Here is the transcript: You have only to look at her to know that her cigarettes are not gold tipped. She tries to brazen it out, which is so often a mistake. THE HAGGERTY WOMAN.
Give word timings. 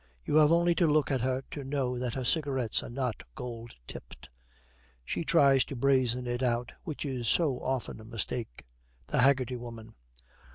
You 0.25 0.37
have 0.37 0.51
only 0.51 0.73
to 0.81 0.87
look 0.91 1.11
at 1.11 1.21
her 1.21 1.43
to 1.51 1.63
know 1.63 1.99
that 1.99 2.15
her 2.15 2.25
cigarettes 2.25 2.81
are 2.81 2.89
not 2.89 3.21
gold 3.35 3.75
tipped. 3.85 4.31
She 5.05 5.23
tries 5.23 5.63
to 5.65 5.75
brazen 5.75 6.25
it 6.25 6.41
out, 6.41 6.73
which 6.83 7.05
is 7.05 7.27
so 7.27 7.59
often 7.59 7.99
a 8.01 8.03
mistake. 8.03 8.65
THE 9.05 9.19
HAGGERTY 9.19 9.57
WOMAN. 9.57 9.93